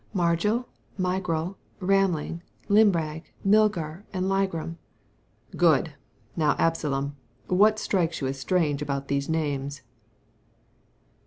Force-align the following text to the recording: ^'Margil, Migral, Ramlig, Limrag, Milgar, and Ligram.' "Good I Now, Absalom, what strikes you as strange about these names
^'Margil, 0.15 0.65
Migral, 0.97 1.57
Ramlig, 1.79 2.41
Limrag, 2.69 3.21
Milgar, 3.45 4.03
and 4.11 4.25
Ligram.' 4.25 4.77
"Good 5.55 5.89
I 5.89 5.93
Now, 6.35 6.55
Absalom, 6.57 7.17
what 7.45 7.77
strikes 7.77 8.19
you 8.19 8.25
as 8.25 8.39
strange 8.39 8.81
about 8.81 9.09
these 9.09 9.29
names 9.29 9.83